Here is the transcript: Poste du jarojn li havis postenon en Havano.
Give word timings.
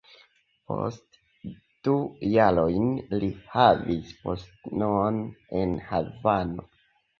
Poste 0.69 1.51
du 1.87 1.93
jarojn 2.37 2.89
li 3.25 3.31
havis 3.53 4.17
postenon 4.25 5.23
en 5.63 5.79
Havano. 5.93 6.69